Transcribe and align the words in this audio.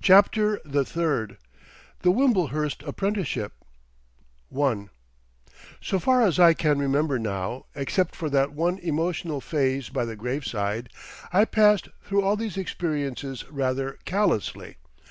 CHAPTER 0.00 0.60
THE 0.64 0.82
THIRD 0.82 1.36
THE 2.00 2.10
WIMBLEHURST 2.10 2.82
APPRENTICESHIP 2.84 3.52
I 4.58 4.88
So 5.82 5.98
far 5.98 6.22
as 6.22 6.38
I 6.40 6.54
can 6.54 6.78
remember 6.78 7.18
now, 7.18 7.66
except 7.74 8.16
for 8.16 8.30
that 8.30 8.54
one 8.54 8.78
emotional 8.78 9.42
phase 9.42 9.90
by 9.90 10.06
the 10.06 10.16
graveside, 10.16 10.88
I 11.30 11.44
passed 11.44 11.90
through 12.02 12.22
all 12.22 12.36
these 12.36 12.56
experiences 12.56 13.44
rather 13.50 13.98
callously. 14.06 14.76